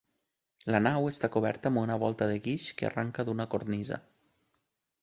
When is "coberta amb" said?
1.35-1.83